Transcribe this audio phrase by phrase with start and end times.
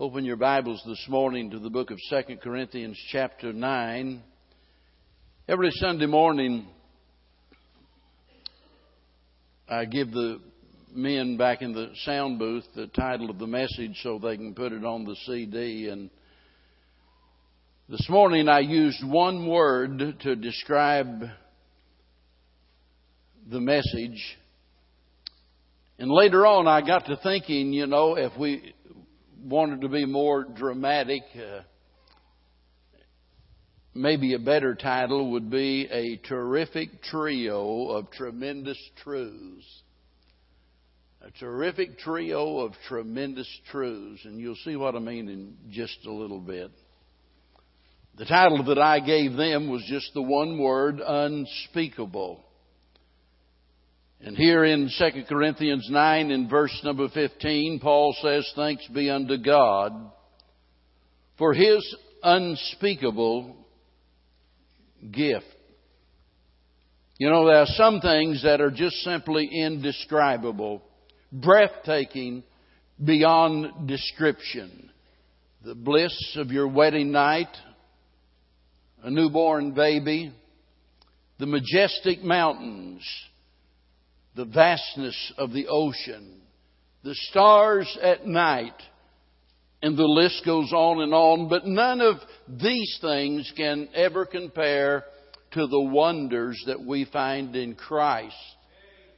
[0.00, 4.22] Open your Bibles this morning to the book of 2 Corinthians, chapter 9.
[5.48, 6.68] Every Sunday morning,
[9.68, 10.40] I give the
[10.94, 14.70] men back in the sound booth the title of the message so they can put
[14.70, 15.88] it on the CD.
[15.88, 16.10] And
[17.88, 21.24] this morning, I used one word to describe
[23.50, 24.38] the message.
[25.98, 28.74] And later on, I got to thinking, you know, if we
[29.42, 31.60] wanted to be more dramatic, uh,
[33.94, 39.82] maybe a better title would be A Terrific Trio of Tremendous Truths.
[41.20, 46.12] A terrific trio of tremendous truths, and you'll see what I mean in just a
[46.12, 46.70] little bit.
[48.16, 52.44] The title that I gave them was just the one word, unspeakable.
[54.20, 59.38] And here in 2 Corinthians 9 in verse number 15, Paul says, Thanks be unto
[59.38, 59.92] God
[61.38, 63.54] for his unspeakable
[65.12, 65.46] gift.
[67.18, 70.82] You know, there are some things that are just simply indescribable,
[71.32, 72.42] breathtaking
[73.02, 74.90] beyond description.
[75.64, 77.56] The bliss of your wedding night,
[79.02, 80.32] a newborn baby,
[81.38, 83.02] the majestic mountains,
[84.38, 86.40] the vastness of the ocean,
[87.02, 88.80] the stars at night,
[89.82, 91.48] and the list goes on and on.
[91.48, 95.02] But none of these things can ever compare
[95.54, 98.36] to the wonders that we find in Christ.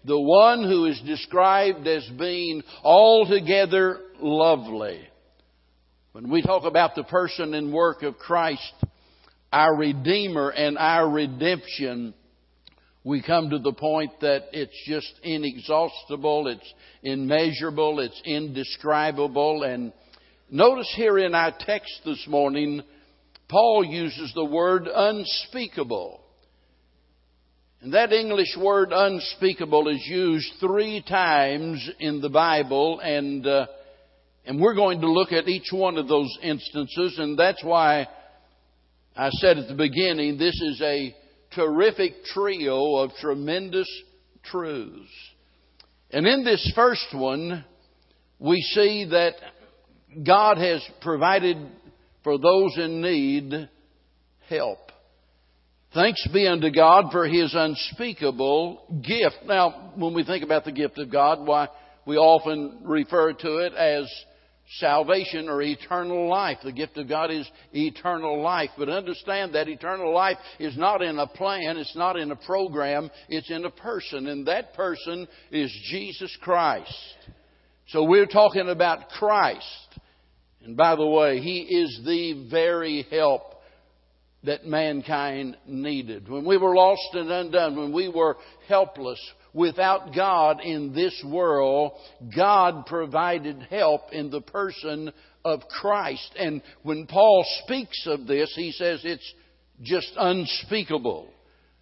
[0.07, 5.07] The one who is described as being altogether lovely.
[6.13, 8.73] When we talk about the person and work of Christ,
[9.53, 12.15] our Redeemer and our redemption,
[13.03, 19.62] we come to the point that it's just inexhaustible, it's immeasurable, it's indescribable.
[19.62, 19.92] And
[20.51, 22.83] notice here in our text this morning,
[23.48, 26.20] Paul uses the word unspeakable.
[27.81, 33.67] And that English word unspeakable is used three times in the Bible, and uh,
[34.45, 38.07] and we're going to look at each one of those instances, and that's why
[39.17, 41.14] I said at the beginning this is a
[41.55, 43.88] terrific trio of tremendous
[44.44, 45.11] truths.
[46.11, 47.64] And in this first one,
[48.38, 49.34] we see that
[50.24, 51.56] God has provided
[52.24, 53.68] for those in need
[54.48, 54.78] help.
[55.92, 59.38] Thanks be unto God for His unspeakable gift.
[59.44, 61.68] Now, when we think about the gift of God, why
[62.06, 64.08] we often refer to it as
[64.79, 66.58] salvation or eternal life.
[66.63, 68.70] The gift of God is eternal life.
[68.79, 73.11] But understand that eternal life is not in a plan, it's not in a program,
[73.29, 74.29] it's in a person.
[74.29, 76.95] And that person is Jesus Christ.
[77.89, 79.98] So we're talking about Christ.
[80.63, 83.42] And by the way, He is the very help
[84.45, 86.29] that mankind needed.
[86.29, 88.36] When we were lost and undone, when we were
[88.69, 89.20] helpless,
[89.52, 91.92] without God in this world,
[92.34, 95.12] God provided help in the person
[95.44, 96.30] of Christ.
[96.38, 99.34] And when Paul speaks of this, he says it's
[99.83, 101.28] just unspeakable.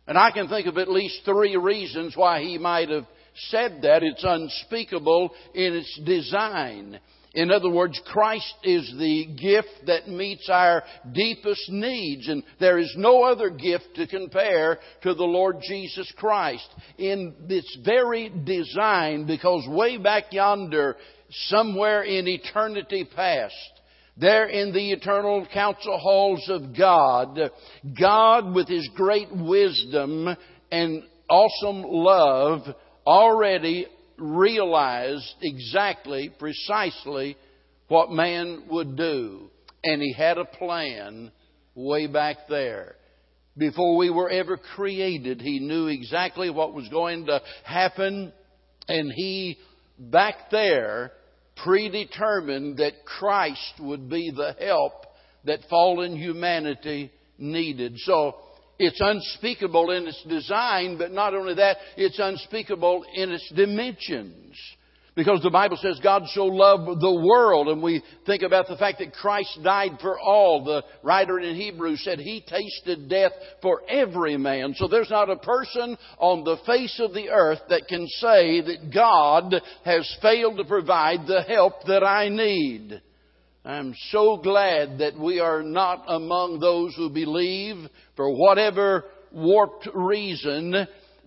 [0.07, 3.07] And I can think of at least three reasons why he might have
[3.51, 4.03] said that.
[4.03, 6.99] It's unspeakable in its design.
[7.35, 12.93] In other words, Christ is the gift that meets our deepest needs, and there is
[12.97, 19.69] no other gift to compare to the Lord Jesus Christ in its very design, because
[19.69, 20.97] way back yonder,
[21.49, 23.55] somewhere in eternity past,
[24.17, 27.39] there in the eternal council halls of God,
[28.01, 30.35] God with His great wisdom
[30.73, 32.63] and awesome love
[33.07, 33.87] already
[34.19, 37.37] realized exactly, precisely
[37.89, 39.51] what man would do.
[39.85, 41.31] And he had a plan
[41.75, 42.97] way back there.
[43.57, 48.33] Before we were ever created, he knew exactly what was going to happen.
[48.89, 49.59] And he,
[49.99, 51.13] back there,
[51.65, 54.93] predetermined that Christ would be the help
[55.45, 57.95] that fallen humanity needed.
[57.99, 58.37] So,
[58.79, 64.57] it's unspeakable in its design, but not only that, it's unspeakable in its dimensions.
[65.19, 69.01] Because the Bible says God so loved the world, and we think about the fact
[69.01, 70.63] that Christ died for all.
[70.63, 74.75] The writer in Hebrews said he tasted death for every man.
[74.77, 78.95] So there's not a person on the face of the earth that can say that
[78.95, 83.03] God has failed to provide the help that I need.
[83.69, 87.77] I'm so glad that we are not among those who believe,
[88.17, 90.73] for whatever warped reason,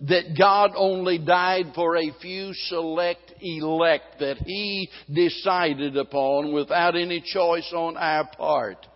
[0.08, 7.22] that God only died for a few select elect that He decided upon without any
[7.24, 8.88] choice on our part.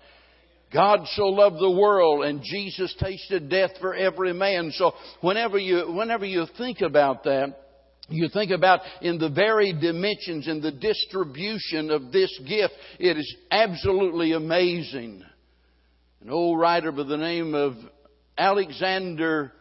[0.73, 4.73] God so loved the world and Jesus tasted death for every man.
[4.75, 7.55] So whenever you, whenever you think about that,
[8.09, 13.37] you think about in the very dimensions and the distribution of this gift, it is
[13.51, 15.25] absolutely amazing.
[16.21, 17.75] An old writer by the name of
[18.39, 19.53] Alexander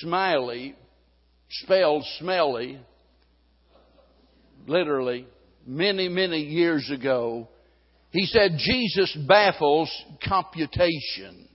[0.00, 0.74] Smiley,
[1.50, 2.78] spelled smelly,
[4.66, 5.26] literally,
[5.66, 7.48] many, many years ago,
[8.10, 9.90] he said Jesus baffles
[10.26, 11.48] computation.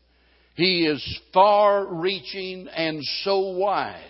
[0.56, 4.04] He is far reaching and so wide.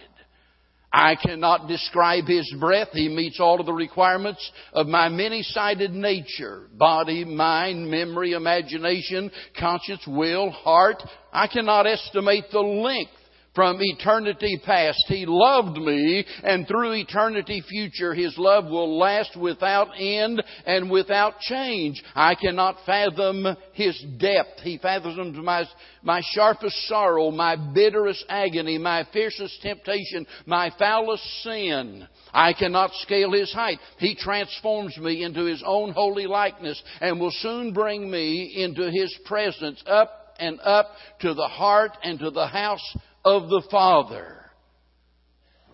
[0.92, 2.92] I cannot describe His breadth.
[2.94, 6.68] He meets all of the requirements of my many-sided nature.
[6.74, 11.04] Body, mind, memory, imagination, conscience, will, heart.
[11.32, 13.12] I cannot estimate the length
[13.56, 15.04] from eternity past.
[15.08, 21.40] He loved me, and through eternity future, His love will last without end and without
[21.40, 22.04] change.
[22.16, 24.60] I cannot fathom His depth.
[24.62, 25.66] He fathoms my,
[26.04, 32.08] my sharpest sorrow, my bitterest agony, my fiercest temptation, my foulest sin.
[32.34, 33.80] I cannot scale His height.
[33.98, 39.14] He transforms me into His own holy likeness and will soon bring me into His
[39.26, 40.88] presence up and up
[41.20, 44.36] to the heart and to the house of the Father.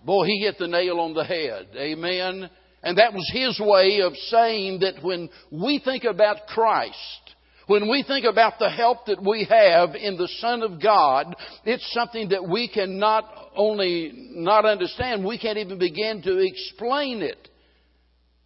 [0.05, 1.67] Boy, he hit the nail on the head.
[1.75, 2.49] Amen.
[2.83, 7.35] And that was his way of saying that when we think about Christ,
[7.67, 11.91] when we think about the help that we have in the Son of God, it's
[11.93, 13.25] something that we can not
[13.55, 17.49] only not understand, we can't even begin to explain it.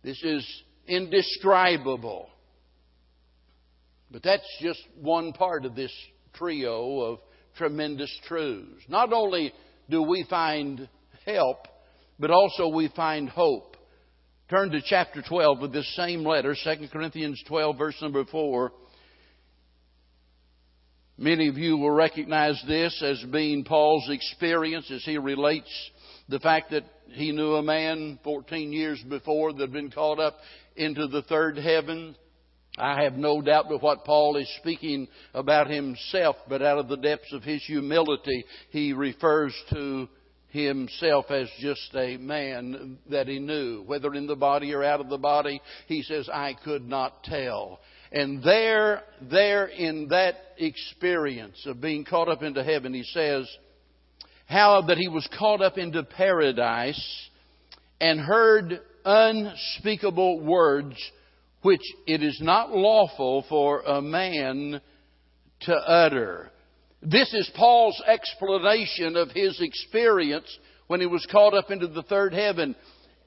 [0.03, 2.29] This is indescribable.
[4.09, 5.91] But that's just one part of this
[6.33, 7.19] trio of
[7.59, 8.83] tremendous truths.
[8.87, 9.53] Not only
[9.89, 10.87] do we find
[11.25, 11.67] help,
[12.17, 13.75] but also we find hope.
[14.49, 18.71] Turn to chapter 12 of this same letter, 2 Corinthians 12, verse number 4.
[21.17, 25.69] Many of you will recognize this as being Paul's experience as he relates
[26.29, 30.37] the fact that he knew a man 14 years before that had been caught up
[30.77, 32.15] into the third heaven.
[32.77, 36.97] I have no doubt but what Paul is speaking about himself, but out of the
[36.97, 40.07] depths of his humility, he refers to
[40.49, 43.83] himself as just a man that he knew.
[43.85, 47.79] Whether in the body or out of the body, he says, I could not tell.
[48.11, 53.47] And there, there in that experience of being caught up into heaven, he says,
[54.47, 57.29] how that he was caught up into paradise
[58.01, 60.95] and heard unspeakable words
[61.61, 64.81] which it is not lawful for a man
[65.61, 66.51] to utter.
[67.01, 70.47] This is Paul's explanation of his experience
[70.87, 72.75] when he was caught up into the third heaven.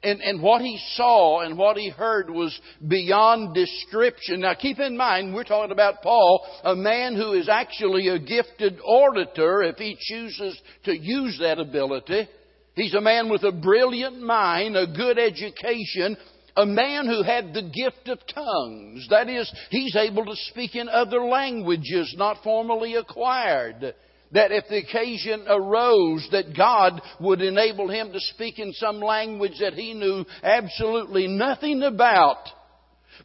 [0.04, 4.40] And, and what he saw and what he heard was beyond description.
[4.40, 8.80] Now keep in mind, we're talking about Paul, a man who is actually a gifted
[8.84, 12.28] orator if he chooses to use that ability.
[12.74, 16.16] He's a man with a brilliant mind, a good education,
[16.56, 19.06] a man who had the gift of tongues.
[19.10, 23.94] That is, he's able to speak in other languages not formally acquired.
[24.32, 29.58] That if the occasion arose that God would enable him to speak in some language
[29.60, 32.38] that he knew absolutely nothing about.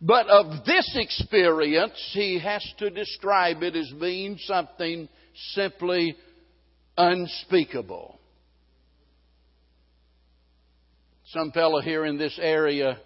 [0.01, 5.07] But of this experience, he has to describe it as being something
[5.53, 6.15] simply
[6.97, 8.19] unspeakable.
[11.27, 12.99] Some fellow here in this area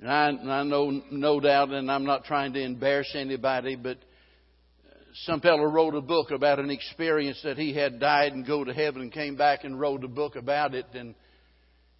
[0.00, 3.96] and I, and I know, no doubt, and I'm not trying to embarrass anybody, but
[3.96, 8.62] uh, some fellow wrote a book about an experience that he had died and go
[8.62, 10.86] to heaven and came back and wrote a book about it.
[10.94, 11.16] And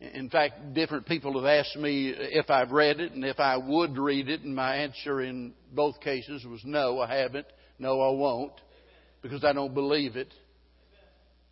[0.00, 3.98] in fact, different people have asked me if I've read it and if I would
[3.98, 7.46] read it, and my answer in both cases was no, I haven't.
[7.80, 8.52] No, I won't,
[9.22, 10.32] because I don't believe it.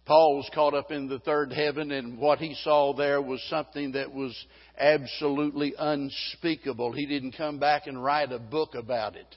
[0.06, 3.92] Paul was caught up in the third heaven, and what he saw there was something
[3.92, 4.32] that was
[4.78, 6.92] absolutely unspeakable.
[6.92, 9.36] He didn't come back and write a book about it.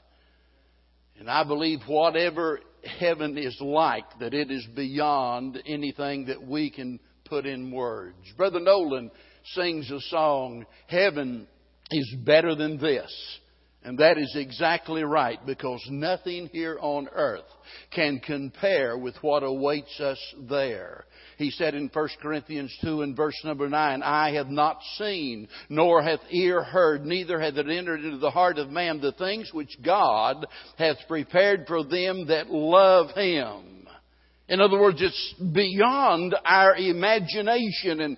[1.20, 2.60] And I believe whatever
[3.00, 8.18] heaven is like, that it is beyond anything that we can put in words.
[8.38, 9.12] Brother Nolan
[9.54, 11.48] sings a song, Heaven
[11.92, 13.12] is better than this.
[13.84, 17.46] And that is exactly right because nothing here on earth
[17.94, 20.20] can compare with what awaits us
[20.50, 21.06] there.
[21.40, 26.04] He said in 1 Corinthians 2 and verse number 9, I have not seen, nor
[26.04, 29.82] hath ear heard, neither hath it entered into the heart of man the things which
[29.82, 30.46] God
[30.78, 33.88] hath prepared for them that love Him.
[34.50, 38.02] In other words, it's beyond our imagination.
[38.02, 38.18] And,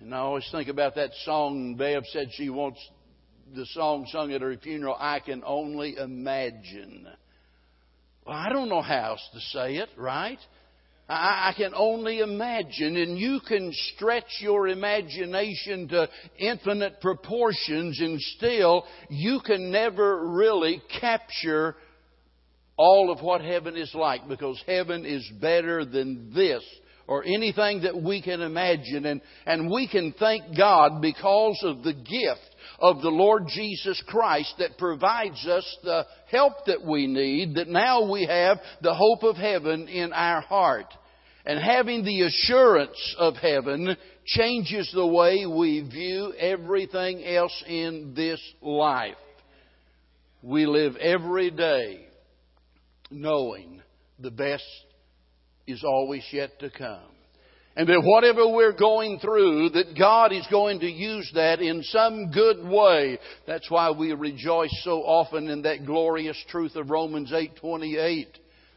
[0.00, 1.76] and I always think about that song.
[1.76, 2.80] Bev said she wants
[3.54, 7.08] the song sung at her funeral, I Can Only Imagine.
[8.26, 10.38] Well, I don't know how else to say it, right?
[11.12, 18.20] I, I can only imagine, and you can stretch your imagination to infinite proportions, and
[18.36, 21.76] still you can never really capture
[22.76, 26.64] all of what heaven is like because heaven is better than this
[27.06, 29.04] or anything that we can imagine.
[29.04, 34.54] And, and we can thank God because of the gift of the Lord Jesus Christ
[34.58, 39.36] that provides us the help that we need, that now we have the hope of
[39.36, 40.86] heaven in our heart.
[41.44, 48.40] And having the assurance of heaven changes the way we view everything else in this
[48.60, 49.16] life.
[50.42, 52.06] We live every day
[53.10, 53.82] knowing
[54.18, 54.64] the best
[55.66, 57.00] is always yet to come.
[57.74, 62.30] And that whatever we're going through, that God is going to use that in some
[62.30, 63.18] good way.
[63.46, 68.26] That's why we rejoice so often in that glorious truth of Romans 8:28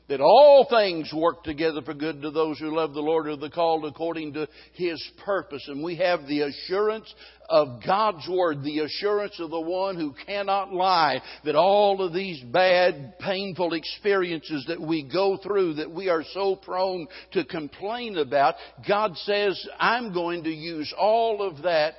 [0.08, 3.50] that all things work together for good to those who love the Lord or the
[3.50, 5.64] called according to His purpose.
[5.68, 7.12] And we have the assurance
[7.50, 12.42] of God's Word, the assurance of the one who cannot lie, that all of these
[12.44, 18.56] bad, painful experiences that we go through, that we are so prone to complain about,
[18.88, 21.96] God says, I'm going to use all of that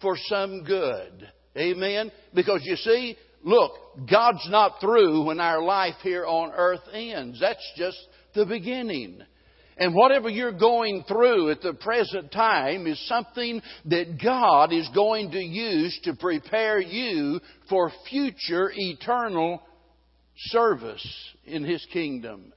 [0.00, 1.28] for some good.
[1.56, 2.12] Amen?
[2.34, 3.72] Because you see, Look,
[4.10, 7.38] God's not through when our life here on earth ends.
[7.40, 7.98] That's just
[8.34, 9.20] the beginning.
[9.78, 15.30] And whatever you're going through at the present time is something that God is going
[15.30, 19.62] to use to prepare you for future eternal
[20.36, 21.06] service
[21.46, 22.52] in His kingdom.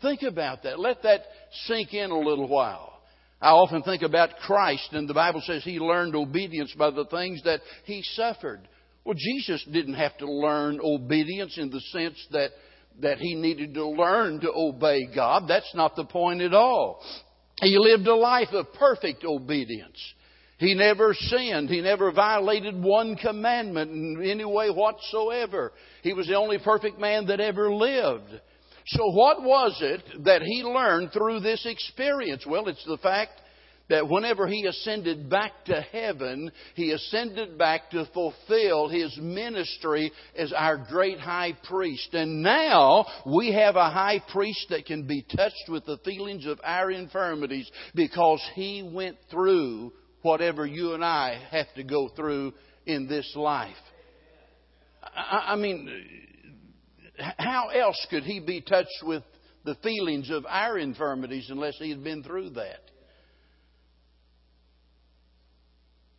[0.00, 0.80] Think about that.
[0.80, 1.20] Let that
[1.66, 2.92] sink in a little while.
[3.40, 7.42] I often think about Christ, and the Bible says He learned obedience by the things
[7.44, 8.66] that He suffered.
[9.04, 12.50] Well, Jesus didn't have to learn obedience in the sense that,
[13.00, 15.44] that he needed to learn to obey God.
[15.48, 17.02] That's not the point at all.
[17.60, 19.98] He lived a life of perfect obedience.
[20.58, 21.70] He never sinned.
[21.70, 25.72] He never violated one commandment in any way whatsoever.
[26.02, 28.40] He was the only perfect man that ever lived.
[28.86, 32.44] So what was it that he learned through this experience?
[32.46, 33.32] Well, it's the fact
[33.92, 40.50] that whenever he ascended back to heaven, he ascended back to fulfill his ministry as
[40.50, 42.14] our great high priest.
[42.14, 46.58] And now we have a high priest that can be touched with the feelings of
[46.64, 52.54] our infirmities because he went through whatever you and I have to go through
[52.86, 53.76] in this life.
[55.14, 55.90] I, mean,
[57.36, 59.22] how else could he be touched with
[59.66, 62.81] the feelings of our infirmities unless he had been through that?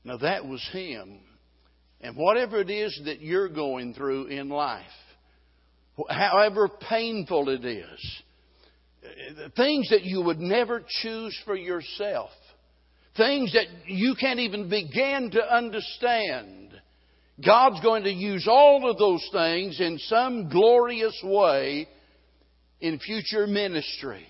[0.03, 1.19] Now that was him.
[2.01, 4.83] And whatever it is that you're going through in life,
[6.09, 8.21] however painful it is,
[9.55, 12.31] things that you would never choose for yourself,
[13.15, 16.73] things that you can't even begin to understand,
[17.43, 21.87] God's going to use all of those things in some glorious way
[22.81, 24.25] in future ministry.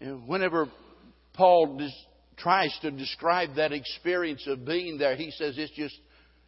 [0.00, 0.70] And whenever
[1.34, 1.78] Paul
[2.38, 5.96] tries to describe that experience of being there, he says it's just,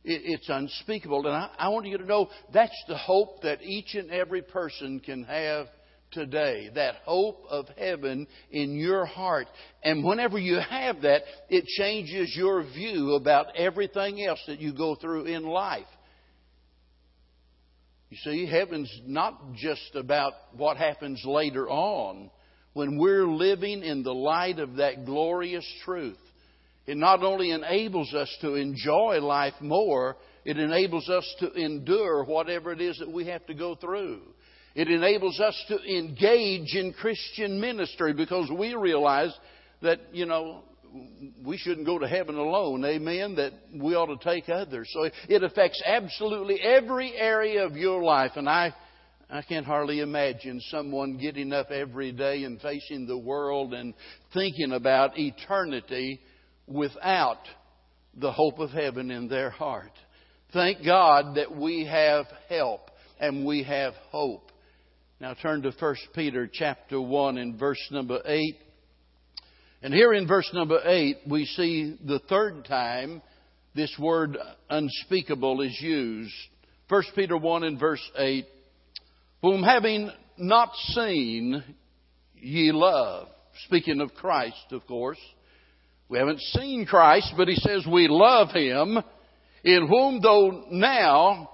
[0.04, 1.26] it, it's unspeakable.
[1.26, 5.00] And I, I want you to know that's the hope that each and every person
[5.00, 5.66] can have
[6.10, 6.70] today.
[6.74, 9.46] That hope of heaven in your heart.
[9.82, 14.94] And whenever you have that, it changes your view about everything else that you go
[14.94, 15.86] through in life.
[18.10, 22.30] You see, heaven's not just about what happens later on
[22.72, 26.18] when we're living in the light of that glorious truth.
[26.86, 32.72] It not only enables us to enjoy life more, it enables us to endure whatever
[32.72, 34.20] it is that we have to go through.
[34.74, 39.32] It enables us to engage in Christian ministry because we realize
[39.82, 40.62] that, you know,
[41.44, 44.88] we shouldn't go to heaven alone, amen, that we ought to take others.
[44.92, 48.32] So it affects absolutely every area of your life.
[48.36, 48.74] And I,
[49.32, 53.94] I can't hardly imagine someone getting up every day and facing the world and
[54.34, 56.20] thinking about eternity
[56.66, 57.38] without
[58.16, 59.92] the hope of heaven in their heart.
[60.52, 64.50] Thank God that we have help and we have hope.
[65.20, 68.56] Now turn to 1 Peter chapter 1 and verse number 8.
[69.82, 73.22] And here in verse number 8, we see the third time
[73.76, 74.36] this word
[74.68, 76.34] unspeakable is used.
[76.88, 78.44] 1 Peter 1 and verse 8
[79.42, 81.62] whom having not seen,
[82.34, 83.28] ye love.
[83.66, 85.18] Speaking of Christ, of course.
[86.08, 88.98] We haven't seen Christ, but he says we love him,
[89.62, 91.50] in whom though now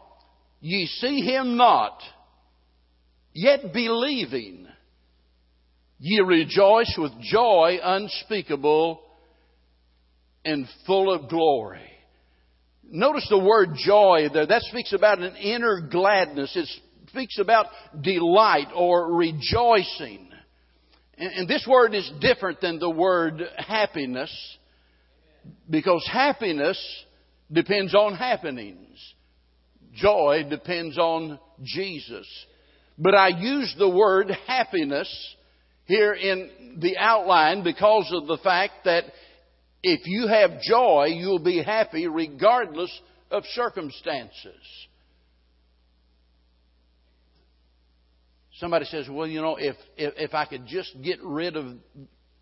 [0.61, 2.00] ye see him not,
[3.35, 4.66] yet believing,
[5.99, 9.02] ye rejoice with joy unspeakable
[10.45, 11.90] and full of glory.
[12.88, 14.47] Notice the word joy there.
[14.47, 16.55] That speaks about an inner gladness.
[16.57, 16.69] It
[17.17, 17.67] speaks about
[17.99, 20.29] delight or rejoicing.
[21.17, 24.31] And, this word is different than the word happiness
[25.71, 26.79] because happiness
[27.51, 28.99] depends on happenings.
[29.95, 32.27] Joy depends on Jesus.
[32.99, 35.09] But I use the word happiness
[35.87, 39.05] here in the outline because of the fact that
[39.83, 42.91] if you have joy, you'll be happy regardless
[43.31, 44.61] of circumstances.
[48.59, 51.75] Somebody says, well, you know, if, if, if I could just get rid of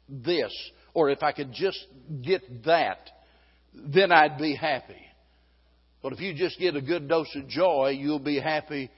[0.08, 0.52] this,
[0.92, 1.84] or if I could just
[2.22, 3.10] get that,
[3.74, 5.00] then I'd be happy.
[6.02, 8.90] But if you just get a good dose of joy, you'll be happy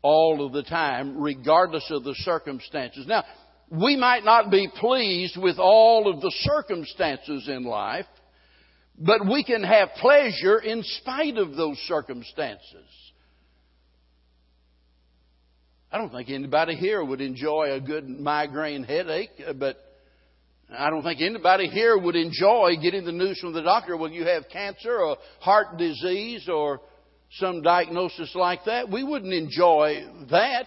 [0.00, 3.06] all of the time, regardless of the circumstances.
[3.06, 3.24] Now,
[3.70, 8.06] we might not be pleased with all of the circumstances in life,
[8.98, 12.86] but we can have pleasure in spite of those circumstances.
[15.92, 19.76] I don't think anybody here would enjoy a good migraine headache, uh, but
[20.74, 24.24] I don't think anybody here would enjoy getting the news from the doctor when you
[24.24, 26.80] have cancer or heart disease or
[27.32, 28.90] some diagnosis like that.
[28.90, 30.64] We wouldn't enjoy that.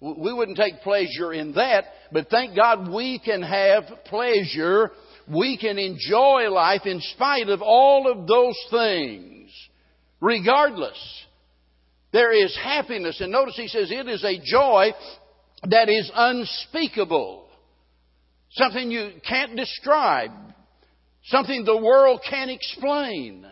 [0.00, 4.90] We wouldn't take pleasure in that, but thank God we can have pleasure.
[5.32, 9.52] We can enjoy life in spite of all of those things,
[10.20, 10.98] regardless.
[12.12, 13.20] There is happiness.
[13.20, 14.92] And notice he says it is a joy
[15.68, 17.46] that is unspeakable.
[18.50, 20.30] Something you can't describe.
[21.24, 23.46] Something the world can't explain.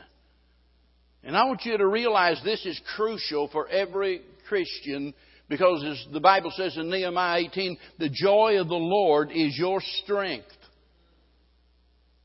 [1.23, 5.13] And I want you to realize this is crucial for every Christian
[5.49, 9.81] because as the Bible says in Nehemiah 18, the joy of the Lord is your
[10.03, 10.47] strength.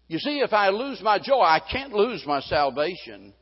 [0.07, 3.33] You see, if I lose my joy, I can't lose my salvation.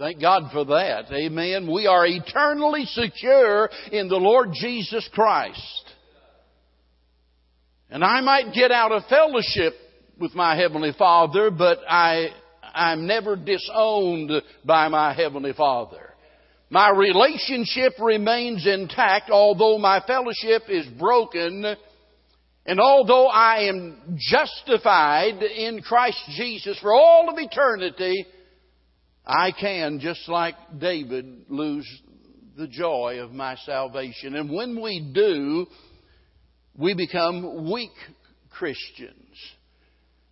[0.00, 1.12] Thank God for that.
[1.12, 1.70] Amen.
[1.70, 5.84] We are eternally secure in the Lord Jesus Christ.
[7.90, 9.74] And I might get out of fellowship
[10.18, 12.28] with my Heavenly Father, but I,
[12.62, 14.30] I'm never disowned
[14.64, 16.14] by my Heavenly Father.
[16.70, 21.76] My relationship remains intact, although my fellowship is broken,
[22.64, 28.24] and although I am justified in Christ Jesus for all of eternity,
[29.26, 31.86] I can, just like David, lose
[32.56, 34.34] the joy of my salvation.
[34.34, 35.66] And when we do,
[36.76, 37.92] we become weak
[38.50, 39.16] Christians.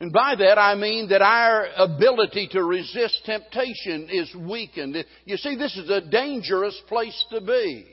[0.00, 4.96] And by that I mean that our ability to resist temptation is weakened.
[5.24, 7.84] You see, this is a dangerous place to be.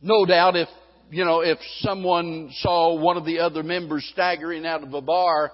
[0.00, 0.68] No doubt if,
[1.10, 5.52] you know, if someone saw one of the other members staggering out of a bar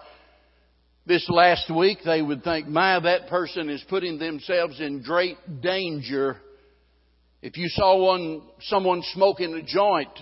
[1.07, 6.39] this last week, they would think, my, that person is putting themselves in great danger.
[7.43, 10.19] If you saw one, someone smoking a joint,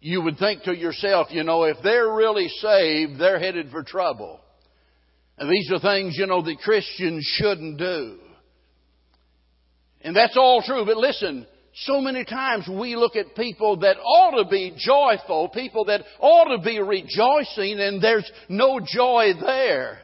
[0.00, 4.40] you would think to yourself, you know, if they're really saved, they're headed for trouble.
[5.36, 8.18] And these are things, you know, that Christians shouldn't do.
[10.00, 14.42] And that's all true, but listen, so many times we look at people that ought
[14.42, 20.00] to be joyful, people that ought to be rejoicing, and there's no joy there.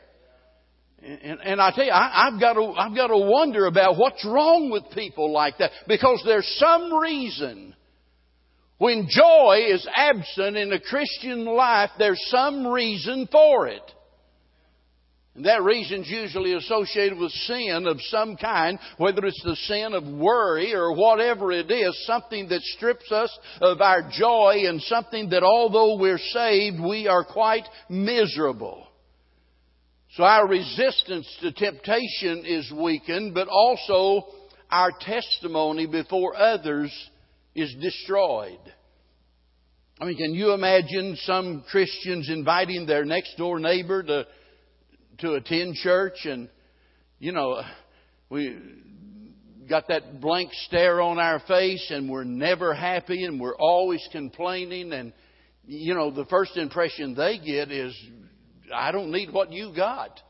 [1.02, 4.24] And, and I tell you, I, I've got to, I've got to wonder about what's
[4.24, 7.74] wrong with people like that, because there's some reason
[8.78, 13.82] when joy is absent in a Christian life, there's some reason for it.
[15.36, 20.04] And that reason's usually associated with sin of some kind, whether it's the sin of
[20.04, 25.42] worry or whatever it is, something that strips us of our joy and something that
[25.42, 28.86] although we're saved, we are quite miserable.
[30.14, 34.28] So our resistance to temptation is weakened, but also
[34.70, 36.90] our testimony before others
[37.54, 38.60] is destroyed.
[40.00, 44.26] I mean, can you imagine some Christians inviting their next door neighbor to
[45.18, 46.48] to attend church and,
[47.18, 47.60] you know,
[48.28, 48.58] we
[49.68, 54.92] got that blank stare on our face and we're never happy and we're always complaining
[54.92, 55.12] and,
[55.66, 57.94] you know, the first impression they get is,
[58.74, 60.20] I don't need what you got.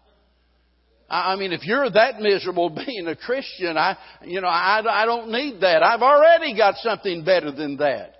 [1.08, 5.30] I mean, if you're that miserable being a Christian, I, you know, I, I don't
[5.30, 5.82] need that.
[5.82, 8.14] I've already got something better than that.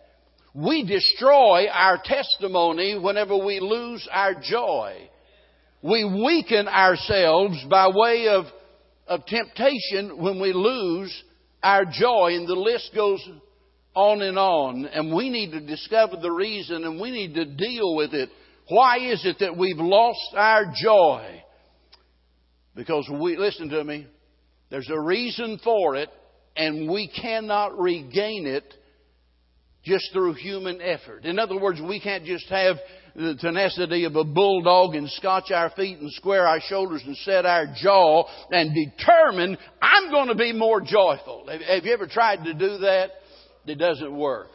[0.55, 5.11] we destroy our testimony whenever we lose our joy.
[5.87, 8.47] We weaken ourselves by way of,
[9.07, 11.23] of temptation when we lose
[11.63, 13.21] our joy, and the list goes
[13.95, 14.87] on and on.
[14.87, 18.31] And we need to discover the reason and we need to deal with it.
[18.69, 21.43] Why is it that we've lost our joy?
[22.75, 24.07] Because we, listen to me,
[24.71, 26.11] there's a reason for it,
[26.57, 28.75] and we cannot regain it
[29.85, 31.25] just through human effort.
[31.25, 32.77] In other words, we can't just have
[33.17, 37.47] the tenacity of a bulldog and scotch our feet and square our shoulders and set
[37.47, 41.49] our jaw and determine, I'm going to be more joyful.
[41.49, 43.13] Have you ever tried to do that?
[43.67, 44.49] It doesn't work.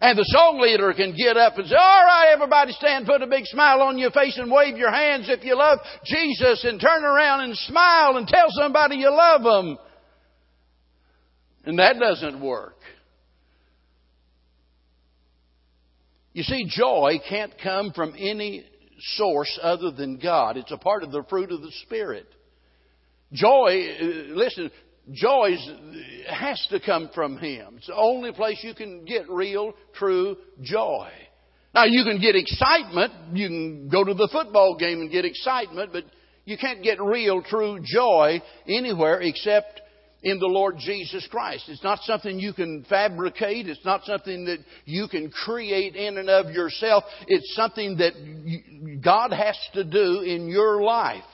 [0.00, 3.26] And the song leader can get up and say, all right, everybody stand, put a
[3.26, 7.04] big smile on your face and wave your hands if you love Jesus and turn
[7.04, 9.78] around and smile and tell somebody you love them.
[11.66, 12.78] And that doesn't work.
[16.32, 18.64] You see, joy can't come from any
[19.16, 20.56] source other than God.
[20.56, 22.26] It's a part of the fruit of the Spirit.
[23.32, 24.70] Joy, uh, listen,
[25.12, 25.56] joy
[26.28, 27.76] has to come from Him.
[27.78, 31.08] It's the only place you can get real, true joy.
[31.74, 33.12] Now you can get excitement.
[33.32, 36.04] You can go to the football game and get excitement, but
[36.44, 39.80] you can't get real, true joy anywhere except
[40.22, 41.64] in the Lord Jesus Christ.
[41.68, 43.68] It's not something you can fabricate.
[43.68, 47.04] It's not something that you can create in and of yourself.
[47.26, 51.24] It's something that God has to do in your life.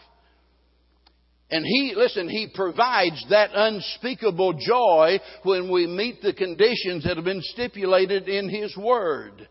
[1.51, 7.25] And He, listen, He provides that unspeakable joy when we meet the conditions that have
[7.25, 9.49] been stipulated in His Word.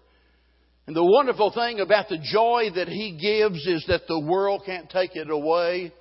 [0.88, 4.90] And the wonderful thing about the joy that He gives is that the world can't
[4.90, 5.94] take it away.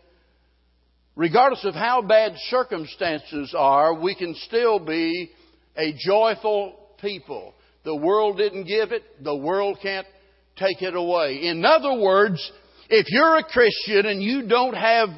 [1.17, 5.31] Regardless of how bad circumstances are, we can still be
[5.77, 7.55] a joyful people.
[7.85, 10.07] The world didn't give it, the world can't
[10.57, 11.47] take it away.
[11.47, 12.41] In other words,
[12.89, 15.09] if you're a Christian and you don't have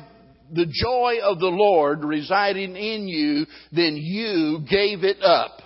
[0.53, 5.61] the joy of the Lord residing in you, then you gave it up.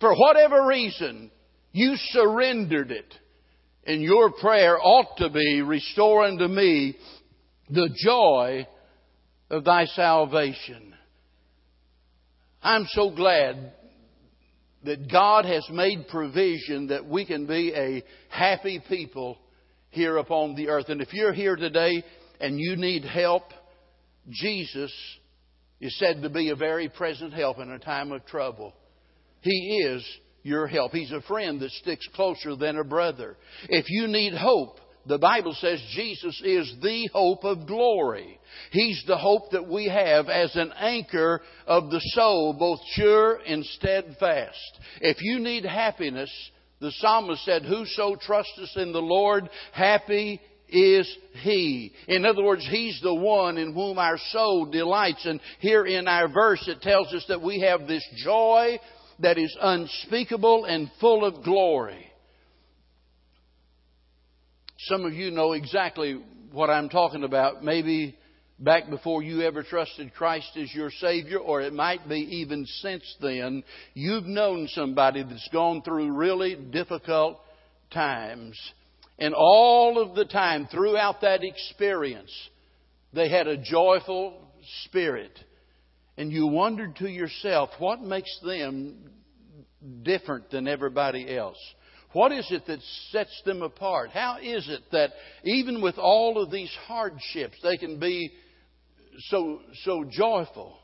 [0.00, 1.30] For whatever reason,
[1.72, 3.14] you surrendered it.
[3.86, 6.96] And your prayer ought to be, restore unto me
[7.70, 8.66] the joy
[9.50, 10.94] of thy salvation.
[12.62, 13.72] I'm so glad
[14.84, 19.38] that God has made provision that we can be a happy people
[19.90, 20.88] here upon the earth.
[20.88, 22.02] And if you're here today
[22.40, 23.44] and you need help,
[24.28, 24.92] Jesus
[25.80, 28.74] is said to be a very present help in a time of trouble.
[29.40, 30.04] He is
[30.42, 30.92] your help.
[30.92, 33.36] He's a friend that sticks closer than a brother.
[33.68, 38.38] If you need hope, the Bible says Jesus is the hope of glory.
[38.70, 43.64] He's the hope that we have as an anchor of the soul, both sure and
[43.64, 44.80] steadfast.
[45.00, 46.30] If you need happiness,
[46.80, 51.08] the psalmist said, Whoso trusteth in the Lord, happy is
[51.42, 51.92] He.
[52.08, 55.24] In other words, He's the one in whom our soul delights.
[55.24, 58.78] And here in our verse, it tells us that we have this joy
[59.20, 62.06] that is unspeakable and full of glory.
[64.78, 66.20] Some of you know exactly
[66.52, 67.64] what I'm talking about.
[67.64, 68.16] Maybe
[68.58, 73.02] back before you ever trusted Christ as your Savior, or it might be even since
[73.20, 73.62] then,
[73.94, 77.40] you've known somebody that's gone through really difficult
[77.92, 78.58] times.
[79.18, 82.32] And all of the time, throughout that experience,
[83.12, 84.42] they had a joyful
[84.84, 85.38] spirit.
[86.18, 89.10] And you wondered to yourself, what makes them
[90.02, 91.58] different than everybody else?
[92.16, 94.08] What is it that sets them apart?
[94.08, 95.10] How is it that
[95.44, 98.32] even with all of these hardships, they can be
[99.28, 100.78] so, so joyful?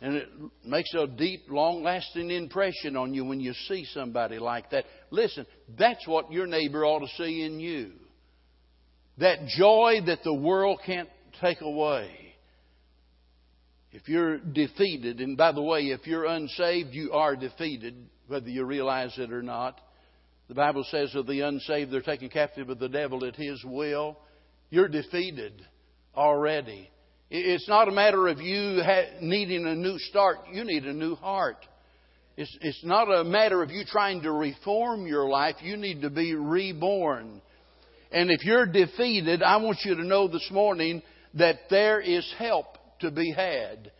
[0.00, 0.28] And it
[0.64, 4.86] makes a deep, long lasting impression on you when you see somebody like that.
[5.10, 5.44] Listen,
[5.78, 7.92] that's what your neighbor ought to see in you.
[9.18, 11.10] That joy that the world can't
[11.42, 12.08] take away.
[13.92, 18.64] If you're defeated, and by the way, if you're unsaved, you are defeated whether you
[18.64, 19.80] realize it or not.
[20.48, 24.18] The Bible says of the unsaved, they're taken captive of the devil at his will.
[24.70, 25.64] You're defeated
[26.14, 26.90] already.
[27.30, 28.82] It's not a matter of you
[29.20, 30.38] needing a new start.
[30.52, 31.64] You need a new heart.
[32.36, 35.56] It's, it's not a matter of you trying to reform your life.
[35.62, 37.40] You need to be reborn.
[38.12, 41.02] And if you're defeated, I want you to know this morning
[41.34, 42.66] that there is help
[43.00, 43.90] to be had.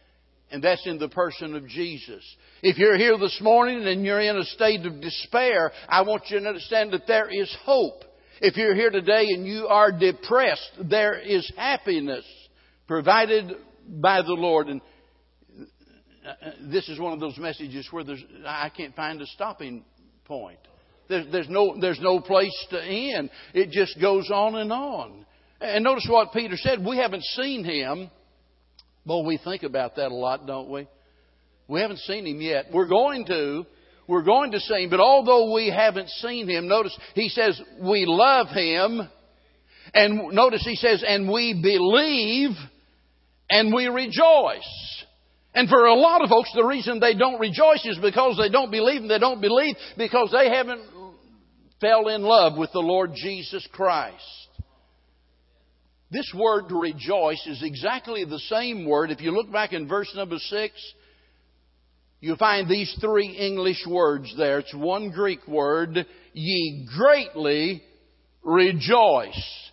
[0.50, 2.22] And that's in the person of Jesus.
[2.62, 6.38] If you're here this morning and you're in a state of despair, I want you
[6.38, 8.04] to understand that there is hope.
[8.40, 12.24] If you're here today and you are depressed, there is happiness
[12.86, 13.52] provided
[13.88, 14.68] by the Lord.
[14.68, 14.80] And
[16.24, 18.04] uh, uh, this is one of those messages where
[18.46, 19.84] I can't find a stopping
[20.24, 20.58] point.
[21.08, 23.30] There's, there's, no, there's no place to end.
[23.52, 25.26] It just goes on and on.
[25.60, 26.84] And notice what Peter said.
[26.84, 28.10] We haven't seen him.
[29.06, 30.88] Well, we think about that a lot, don't we?
[31.68, 32.66] We haven't seen him yet.
[32.72, 33.66] We're going to.
[34.06, 34.90] We're going to see him.
[34.90, 39.08] But although we haven't seen him, notice he says we love him.
[39.92, 42.50] And notice he says, and we believe
[43.48, 45.04] and we rejoice.
[45.54, 48.70] And for a lot of folks, the reason they don't rejoice is because they don't
[48.70, 50.82] believe and they don't believe because they haven't
[51.80, 54.43] fell in love with the Lord Jesus Christ.
[56.14, 59.10] This word to rejoice is exactly the same word.
[59.10, 60.72] If you look back in verse number six,
[62.20, 64.60] you find these three English words there.
[64.60, 67.82] It's one Greek word, ye greatly
[68.44, 69.70] rejoice.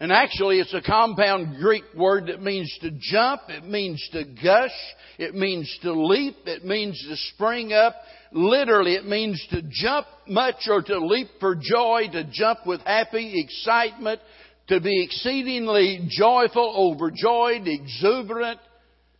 [0.00, 4.74] And actually, it's a compound Greek word that means to jump, it means to gush,
[5.16, 7.94] it means to leap, it means to spring up.
[8.32, 13.40] Literally, it means to jump much or to leap for joy, to jump with happy
[13.44, 14.20] excitement,
[14.68, 18.60] to be exceedingly joyful, overjoyed, exuberant,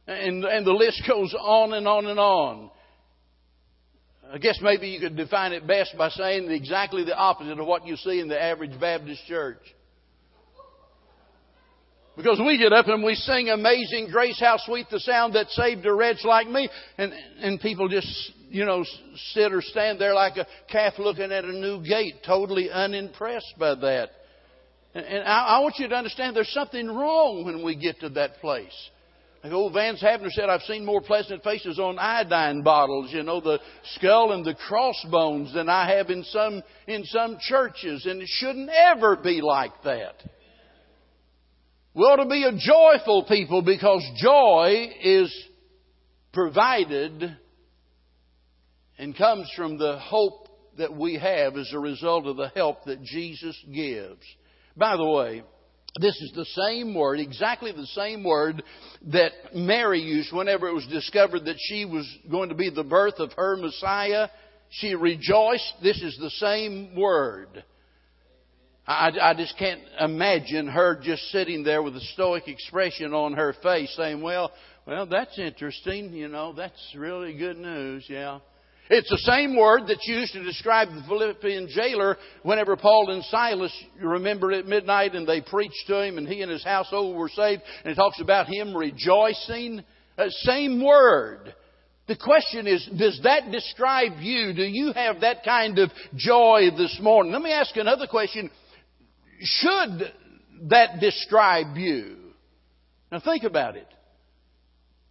[0.07, 2.71] and, and the list goes on and on and on.
[4.31, 7.87] I guess maybe you could define it best by saying exactly the opposite of what
[7.87, 9.61] you see in the average Baptist church.
[12.15, 15.87] Because we get up and we sing Amazing Grace, how sweet the sound that saved
[15.87, 16.69] a wretch like me.
[16.99, 18.85] And, and people just, you know,
[19.35, 23.77] sit or stand there like a calf looking at a new gate, totally unimpressed by
[23.77, 24.11] that.
[24.99, 28.91] And, I want you to understand there's something wrong when we get to that place.
[29.45, 33.41] Like old Vance Havner said, I've seen more pleasant faces on iodine bottles, you know,
[33.41, 33.61] the
[33.95, 38.05] skull and the crossbones than I have in some, in some churches.
[38.05, 40.15] And it shouldn't ever be like that.
[41.95, 45.33] We ought to be a joyful people because joy is
[46.33, 47.37] provided
[48.99, 53.03] and comes from the hope that we have as a result of the help that
[53.03, 54.23] Jesus gives.
[54.79, 55.43] By the way,
[56.01, 58.63] this is the same word, exactly the same word
[59.09, 63.19] that Mary used whenever it was discovered that she was going to be the birth
[63.19, 64.29] of her Messiah.
[64.71, 65.75] She rejoiced.
[65.83, 67.65] This is the same word.
[68.87, 73.55] I, I just can't imagine her just sitting there with a stoic expression on her
[73.63, 74.53] face saying, well,
[74.87, 76.13] well, that's interesting.
[76.13, 78.07] You know, that's really good news.
[78.09, 78.39] Yeah.
[78.91, 83.73] It's the same word that's used to describe the Philippian jailer whenever Paul and Silas,
[84.01, 87.29] you remember at midnight and they preached to him and he and his household were
[87.29, 89.85] saved and it talks about him rejoicing.
[90.17, 91.55] Uh, same word.
[92.07, 94.55] The question is, does that describe you?
[94.55, 97.33] Do you have that kind of joy this morning?
[97.33, 98.51] Let me ask another question.
[99.41, 100.13] Should
[100.71, 102.17] that describe you?
[103.13, 103.87] Now think about it.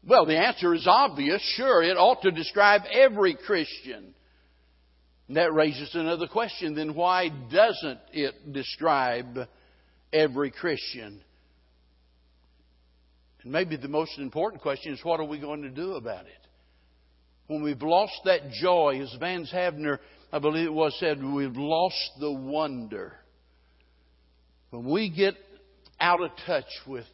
[0.05, 1.41] Well, the answer is obvious.
[1.55, 4.13] Sure, it ought to describe every Christian.
[5.27, 6.75] And that raises another question.
[6.75, 9.39] Then why doesn't it describe
[10.13, 11.21] every Christian?
[13.43, 16.31] And maybe the most important question is what are we going to do about it?
[17.47, 19.99] When we've lost that joy, as Vance Havner,
[20.31, 23.13] I believe it was, said, we've lost the wonder.
[24.69, 25.35] When we get
[25.99, 27.05] out of touch with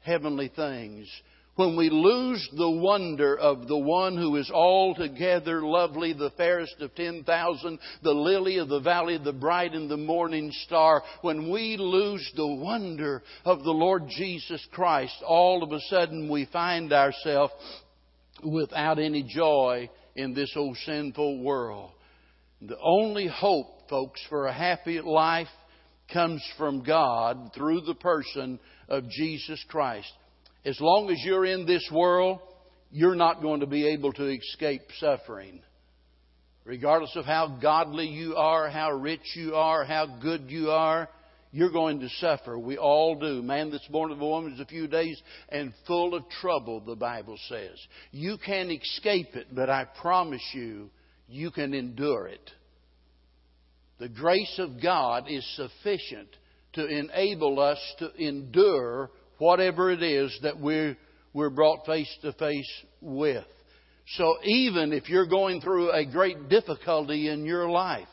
[0.00, 1.08] heavenly things,
[1.56, 6.94] when we lose the wonder of the one who is altogether lovely, the fairest of
[6.94, 12.30] 10,000, the lily of the valley, the bright and the morning star, when we lose
[12.36, 17.54] the wonder of the Lord Jesus Christ, all of a sudden we find ourselves
[18.44, 21.90] without any joy in this old sinful world.
[22.60, 25.48] The only hope, folks, for a happy life
[26.12, 30.12] comes from God through the person of Jesus Christ
[30.66, 32.40] as long as you're in this world,
[32.90, 35.62] you're not going to be able to escape suffering.
[36.64, 41.08] Regardless of how godly you are, how rich you are, how good you are,
[41.52, 42.58] you're going to suffer.
[42.58, 43.42] We all do.
[43.42, 46.96] Man that's born of a woman is a few days and full of trouble, the
[46.96, 47.78] Bible says.
[48.10, 50.90] You can't escape it, but I promise you,
[51.28, 52.50] you can endure it.
[54.00, 56.28] The grace of God is sufficient
[56.72, 60.96] to enable us to endure whatever it is that we're,
[61.32, 63.44] we're brought face to face with.
[64.16, 68.08] So even if you're going through a great difficulty in your life,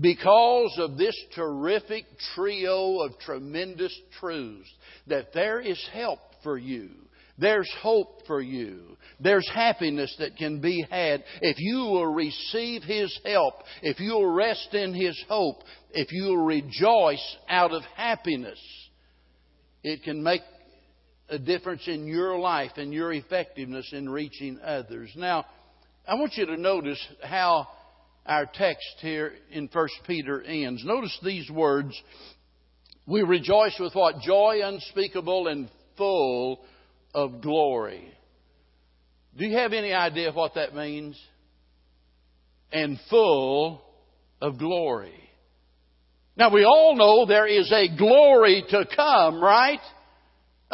[0.00, 4.68] because of this terrific trio of tremendous truths,
[5.06, 6.90] that there is help for you.
[7.36, 8.96] There's hope for you.
[9.18, 14.72] There's happiness that can be had if you will receive His help, if you'll rest
[14.72, 18.60] in His hope, if you'll rejoice out of happiness.
[19.82, 20.42] It can make
[21.28, 25.10] a difference in your life and your effectiveness in reaching others.
[25.16, 25.46] Now,
[26.06, 27.66] I want you to notice how
[28.26, 30.84] our text here in 1 Peter ends.
[30.84, 31.94] Notice these words.
[33.06, 34.20] We rejoice with what?
[34.20, 36.64] Joy unspeakable and full
[37.14, 38.12] of glory.
[39.36, 41.20] Do you have any idea what that means?
[42.72, 43.82] And full
[44.40, 45.14] of glory.
[46.36, 49.80] Now we all know there is a glory to come, right?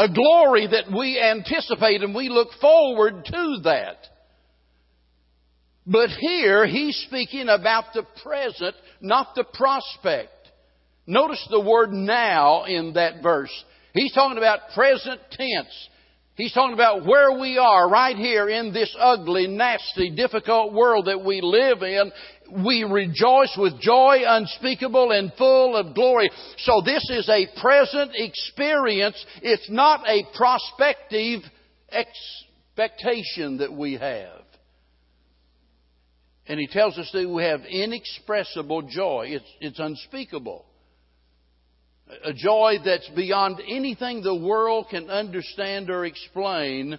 [0.01, 3.99] A glory that we anticipate and we look forward to that.
[5.87, 10.31] But here he's speaking about the present, not the prospect.
[11.07, 13.53] Notice the word now in that verse.
[13.93, 15.89] He's talking about present tense.
[16.35, 21.23] He's talking about where we are right here in this ugly, nasty, difficult world that
[21.23, 22.11] we live in.
[22.65, 26.31] We rejoice with joy unspeakable and full of glory.
[26.59, 29.25] So this is a present experience.
[29.43, 31.43] It's not a prospective
[31.91, 34.43] expectation that we have.
[36.47, 39.27] And he tells us that we have inexpressible joy.
[39.29, 40.65] It's, it's unspeakable.
[42.25, 46.99] A joy that's beyond anything the world can understand or explain.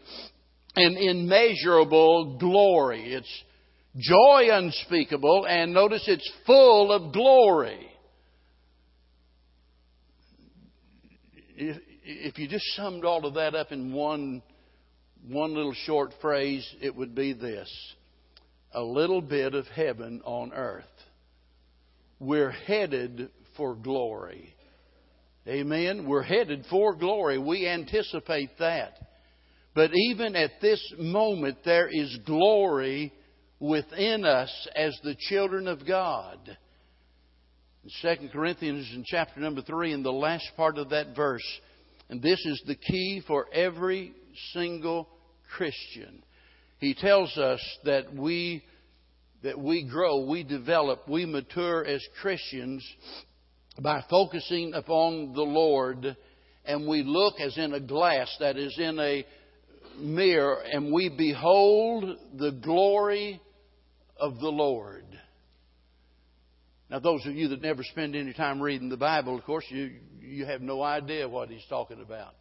[0.76, 3.14] An immeasurable glory.
[3.14, 3.44] It's
[3.98, 7.88] joy unspeakable, and notice it's full of glory.
[11.56, 14.42] If, you just summed all of that up in one,
[15.28, 17.70] one little short phrase, it would be this
[18.74, 20.86] a little bit of heaven on earth.
[22.20, 24.56] We're headed for glory.
[25.48, 26.08] Amen.
[26.08, 27.38] We're headed for glory.
[27.38, 28.94] We anticipate that.
[29.74, 33.12] But even at this moment, there is glory
[33.62, 36.58] within us as the children of God.
[37.86, 41.48] In 2 Corinthians in chapter number 3, in the last part of that verse,
[42.10, 44.12] and this is the key for every
[44.54, 45.08] single
[45.56, 46.22] Christian
[46.82, 48.64] he tells us that we
[49.44, 52.86] that we grow, we develop, we mature as Christians
[53.82, 56.18] by focusing upon the Lord
[56.66, 59.26] and we look as in a glass that is in a
[60.00, 63.40] mirror and we behold the glory
[64.22, 65.06] of the Lord.
[66.90, 69.92] Now, those of you that never spend any time reading the Bible, of course, you,
[70.22, 72.36] you have no idea what he's talking about.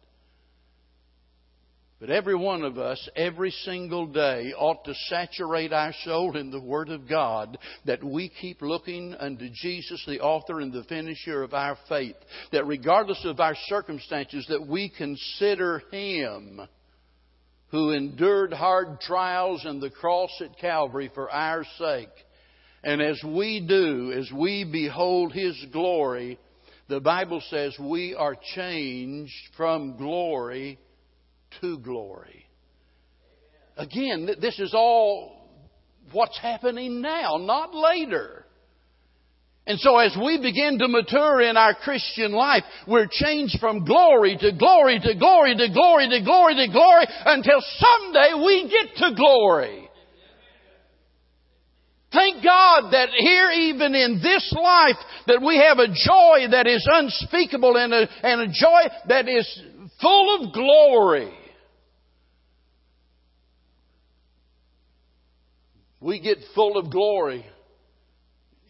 [1.99, 6.59] But every one of us, every single day, ought to saturate our soul in the
[6.59, 11.53] Word of God that we keep looking unto Jesus, the author and the finisher of
[11.53, 12.15] our faith.
[12.51, 16.61] That regardless of our circumstances, that we consider Him
[17.71, 22.09] who endured hard trials and the cross at Calvary for our sake.
[22.83, 26.37] And as we do, as we behold His glory,
[26.89, 30.77] the Bible says we are changed from glory
[31.61, 32.45] to glory.
[33.77, 35.49] Again, this is all
[36.11, 38.40] what's happening now, not later.
[39.67, 44.35] And so as we begin to mature in our Christian life, we're changed from glory
[44.37, 49.15] to glory to glory to glory to glory to glory until someday we get to
[49.15, 49.87] glory.
[52.11, 54.97] Thank God that here, even in this life,
[55.27, 59.61] that we have a joy that is unspeakable and a, and a joy that is
[60.01, 61.31] full of glory.
[66.01, 67.45] we get full of glory.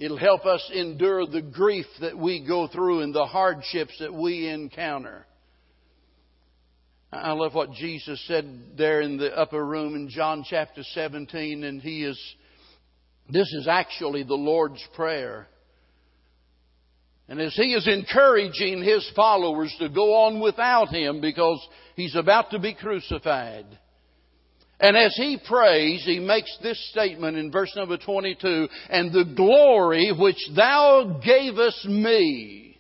[0.02, 4.48] It'll help us endure the grief that we go through and the hardships that we
[4.48, 5.28] encounter.
[7.14, 11.84] I love what Jesus said there in the upper room in John chapter 17, and
[11.84, 12.20] he is,
[13.30, 15.48] this is actually the Lord's Prayer.
[17.30, 21.64] And as he is encouraging his followers to go on without him because
[21.96, 23.68] he's about to be crucified,
[24.82, 30.12] and as he prays, he makes this statement in verse number 22, and the glory
[30.18, 32.80] which thou gavest me,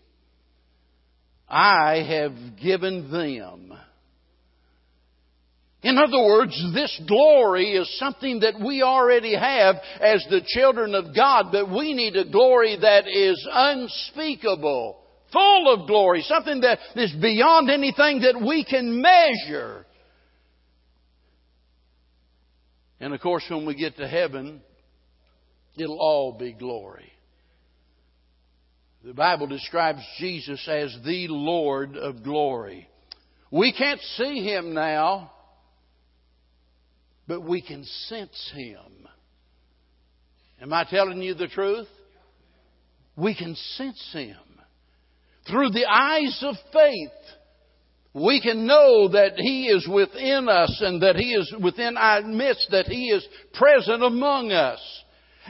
[1.47, 3.71] I have given them.
[5.83, 11.15] In other words, this glory is something that we already have as the children of
[11.15, 14.97] God, but we need a glory that is unspeakable,
[15.31, 19.85] full of glory, something that is beyond anything that we can measure.
[23.01, 24.61] And of course, when we get to heaven,
[25.75, 27.11] it'll all be glory.
[29.03, 32.87] The Bible describes Jesus as the Lord of glory.
[33.49, 35.31] We can't see Him now,
[37.27, 39.07] but we can sense Him.
[40.61, 41.87] Am I telling you the truth?
[43.17, 44.37] We can sense Him.
[45.49, 47.09] Through the eyes of faith,
[48.13, 52.67] we can know that He is within us and that He is within our midst,
[52.71, 54.79] that He is present among us.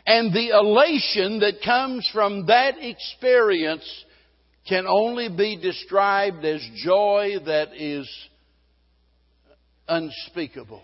[0.05, 4.05] And the elation that comes from that experience
[4.67, 8.09] can only be described as joy that is
[9.87, 10.83] unspeakable.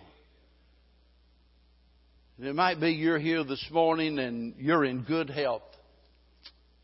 [2.40, 5.64] It might be you're here this morning and you're in good health.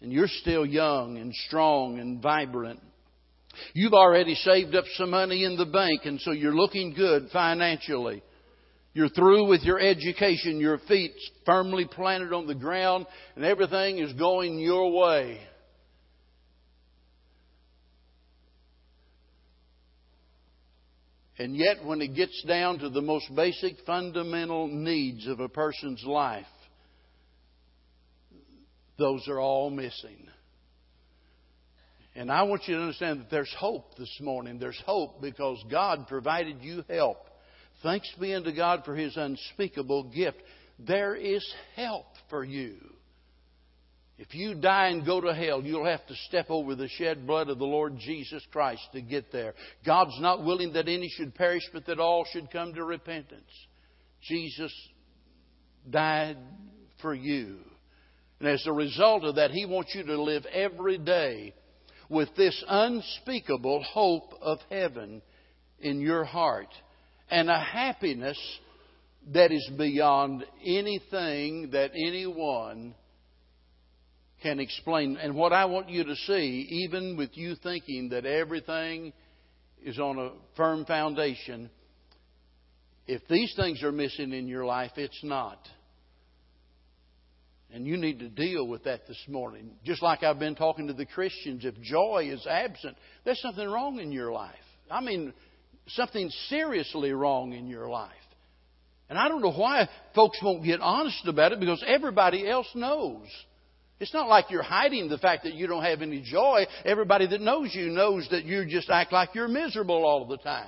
[0.01, 2.79] And you're still young and strong and vibrant.
[3.73, 8.23] You've already saved up some money in the bank and so you're looking good financially.
[8.93, 11.13] You're through with your education, your feet
[11.45, 15.39] firmly planted on the ground, and everything is going your way.
[21.39, 26.03] And yet, when it gets down to the most basic fundamental needs of a person's
[26.05, 26.45] life,
[28.99, 30.27] those are all missing.
[32.15, 34.59] And I want you to understand that there's hope this morning.
[34.59, 37.17] There's hope because God provided you help.
[37.81, 40.37] Thanks be unto God for His unspeakable gift.
[40.79, 41.43] There is
[41.75, 42.77] help for you.
[44.19, 47.49] If you die and go to hell, you'll have to step over the shed blood
[47.49, 49.55] of the Lord Jesus Christ to get there.
[49.83, 53.49] God's not willing that any should perish, but that all should come to repentance.
[54.21, 54.71] Jesus
[55.89, 56.37] died
[57.01, 57.57] for you.
[58.39, 61.55] And as a result of that, He wants you to live every day
[62.09, 65.21] with this unspeakable hope of heaven
[65.79, 66.69] in your heart
[67.29, 68.37] and a happiness
[69.33, 72.93] that is beyond anything that anyone
[74.41, 75.17] can explain.
[75.17, 79.13] And what I want you to see, even with you thinking that everything
[79.83, 81.69] is on a firm foundation,
[83.07, 85.59] if these things are missing in your life, it's not.
[87.73, 89.71] And you need to deal with that this morning.
[89.83, 92.95] Just like I've been talking to the Christians, if joy is absent,
[93.25, 94.53] there's something wrong in your life.
[94.91, 95.33] I mean,
[95.87, 98.11] something seriously wrong in your life.
[99.09, 103.25] And I don't know why folks won't get honest about it because everybody else knows.
[103.99, 106.65] It's not like you're hiding the fact that you don't have any joy.
[106.85, 110.67] Everybody that knows you knows that you just act like you're miserable all the time.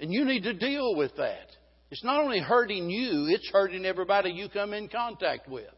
[0.00, 1.48] And you need to deal with that.
[1.90, 5.70] It's not only hurting you, it's hurting everybody you come in contact with.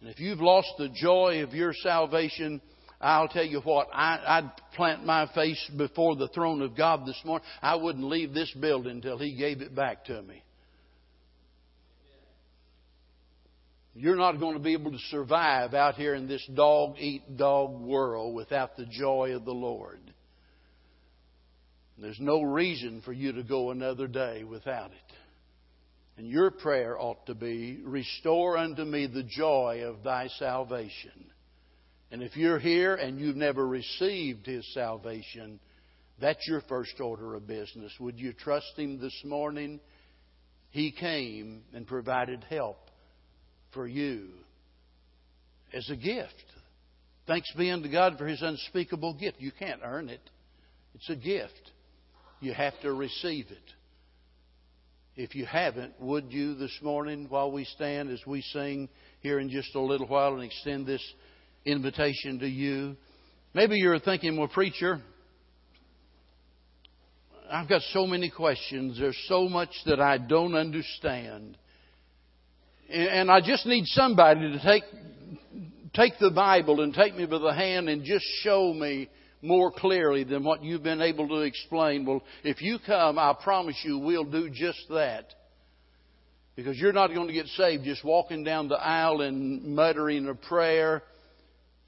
[0.00, 2.62] And if you've lost the joy of your salvation,
[3.00, 7.20] I'll tell you what, I, would plant my face before the throne of God this
[7.24, 7.46] morning.
[7.60, 10.42] I wouldn't leave this building until He gave it back to me.
[13.94, 17.80] You're not going to be able to survive out here in this dog eat dog
[17.80, 20.00] world without the joy of the Lord.
[22.00, 25.14] There's no reason for you to go another day without it.
[26.16, 31.30] And your prayer ought to be, Restore unto me the joy of thy salvation.
[32.10, 35.60] And if you're here and you've never received his salvation,
[36.20, 37.92] that's your first order of business.
[38.00, 39.80] Would you trust him this morning?
[40.70, 42.78] He came and provided help
[43.72, 44.28] for you
[45.72, 46.34] as a gift.
[47.26, 49.40] Thanks be unto God for his unspeakable gift.
[49.40, 50.20] You can't earn it,
[50.94, 51.70] it's a gift.
[52.40, 53.58] You have to receive it.
[55.16, 58.88] If you haven't, would you this morning, while we stand as we sing
[59.20, 61.02] here in just a little while and extend this
[61.66, 62.96] invitation to you?
[63.52, 65.02] Maybe you're thinking, well, preacher,
[67.50, 68.98] I've got so many questions.
[68.98, 71.58] There's so much that I don't understand.
[72.88, 74.84] And I just need somebody to take,
[75.92, 79.10] take the Bible and take me by the hand and just show me
[79.42, 82.04] more clearly than what you've been able to explain.
[82.04, 85.34] Well, if you come, I promise you we'll do just that.
[86.56, 90.34] Because you're not going to get saved just walking down the aisle and muttering a
[90.34, 91.02] prayer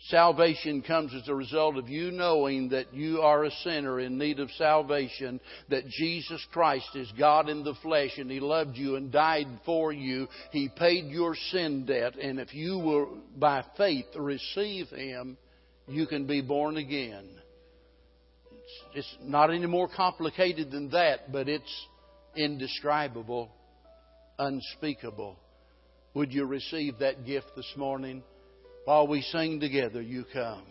[0.08, 4.40] Salvation comes as a result of you knowing that you are a sinner in need
[4.40, 5.38] of salvation,
[5.68, 9.92] that Jesus Christ is God in the flesh and He loved you and died for
[9.92, 10.26] you.
[10.50, 15.36] He paid your sin debt, and if you will, by faith, receive Him,
[15.86, 17.28] you can be born again.
[18.94, 21.86] It's, not any more complicated than that, but it's
[22.36, 23.50] indescribable,
[24.38, 25.36] unspeakable.
[26.14, 28.22] Would you receive that gift this morning?
[28.84, 30.64] While we sing together, you come.